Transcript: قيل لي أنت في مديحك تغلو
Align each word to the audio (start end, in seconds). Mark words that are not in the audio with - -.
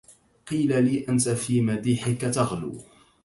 قيل 0.47 0.83
لي 0.85 1.07
أنت 1.09 1.29
في 1.29 1.61
مديحك 1.61 2.21
تغلو 2.21 2.79